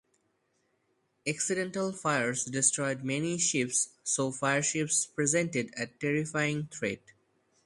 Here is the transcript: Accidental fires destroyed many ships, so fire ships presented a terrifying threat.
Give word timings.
Accidental 1.27 1.91
fires 1.91 2.45
destroyed 2.45 3.03
many 3.03 3.37
ships, 3.37 3.89
so 4.03 4.31
fire 4.31 4.63
ships 4.63 5.05
presented 5.05 5.71
a 5.77 5.85
terrifying 5.85 6.67
threat. 6.71 7.01